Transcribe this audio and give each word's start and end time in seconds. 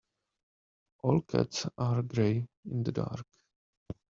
All 1.03 1.21
cats 1.25 1.67
are 1.77 2.01
grey 2.01 2.47
in 2.65 2.81
the 2.81 2.91
dark. 2.91 3.23